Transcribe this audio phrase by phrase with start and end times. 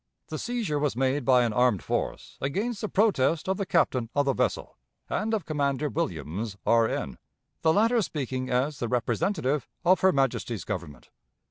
[0.29, 4.25] The seizure was made by an armed force against the protest of the Captain of
[4.25, 4.75] the vessel,
[5.09, 7.19] and of Commander Williams, R.N.,
[7.61, 11.11] the latter speaking as the representative of her Majesty's Government.